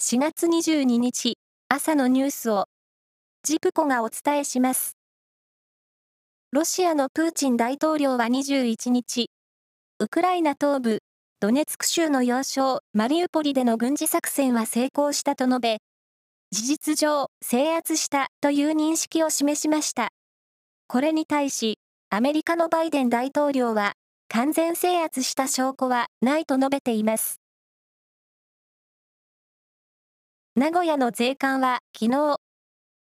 [0.00, 1.38] 4月22日
[1.68, 2.66] 朝のニュースを
[3.42, 4.96] ジプコがお伝えします。
[6.52, 9.28] ロシアのプーチン大統領は21日、
[9.98, 11.00] ウクライナ東部
[11.40, 15.78] ドネツク州の要衝マリウポリでの軍事作戦は成功したと述べ、
[16.52, 20.10] 事実上制圧したという認識を示しました。
[20.86, 23.94] これに対し、アメリカのバイデン大統領は
[24.28, 27.40] 完全制圧した証拠はないと述べています。
[30.58, 32.36] 名古屋の税関は昨日、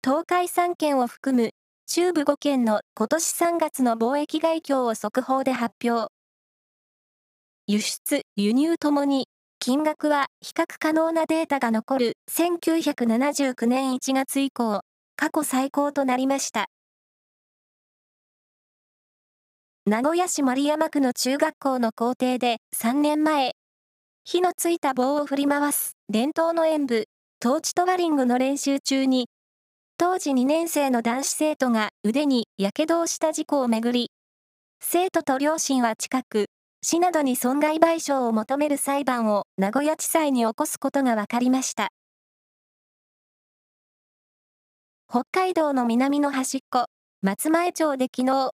[0.02, 1.50] 東海3県を含む
[1.86, 6.14] 中部5県の今年3月の貿易概況を速報で発表。
[7.68, 9.28] 輸出、輸入ともに、
[9.60, 14.80] 金額は比較可能なデータが残る1979年1月以降、
[15.18, 16.68] 過去最高となりました。
[19.86, 23.56] 名古屋市守山区の中学校の校庭で3年前、
[24.24, 27.08] 火のついた棒を振り回す伝統の演舞、
[27.44, 29.28] トーチトワリングの練習中に、
[29.98, 34.12] 当時2年生の男子生徒が腕に火傷をした事故をめぐり、
[34.80, 36.46] 生徒と両親は近く、
[36.84, 41.90] 市などに損害賠償を求める裁判を名古屋地裁に起こすことが分かりました。
[45.10, 46.86] 北海道の南の端っこ、
[47.24, 48.52] 松前町で昨日、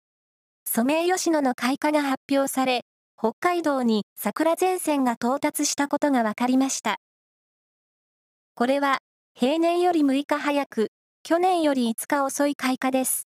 [0.65, 2.81] ソメイヨシノの開花が発表され、
[3.17, 6.97] 北海道に桜前線が到達したことが分かりました。
[8.55, 8.99] これは、
[9.35, 10.91] 平年より6日早く、
[11.23, 13.27] 去年より5日遅い開花です。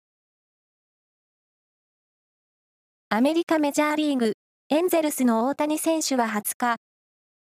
[3.10, 4.32] アメリカメジャーリーグ、
[4.70, 6.76] エンゼルスの大谷選手は20日、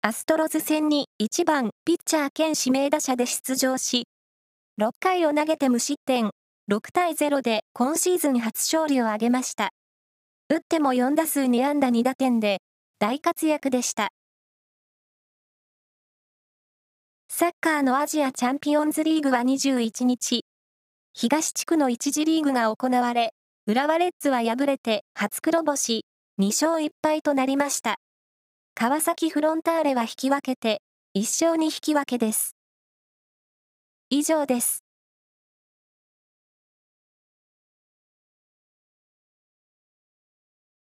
[0.03, 4.03] アストロズ戦に1番ピッチャー兼指名打者で出場し、
[4.79, 6.29] 6回を投げて無失点、
[6.71, 9.71] 6対0で今シーズン初勝利を挙げました。
[10.47, 12.59] 打っても4打数2安打2打点で
[12.99, 14.09] 大活躍でした。
[17.35, 20.45] サッカーのアジアチャンピオンズリーグは21日、
[21.15, 23.33] 東地区の1次リーグが行われ、
[23.65, 26.05] 浦和レッズは敗れて初黒星、
[26.39, 27.95] 2勝1敗となりました。
[28.75, 30.83] 川崎フロンターレは引き分けて、
[31.17, 32.55] 1勝2引き分けです。
[34.11, 34.82] 以上です。